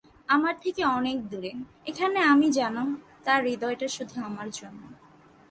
[0.29, 1.51] আমার থেকে অনেক দূরে,
[1.85, 2.83] এখানে আমি জানো,
[3.23, 4.81] তার হৃদয়টা শুধু আমার জন্য।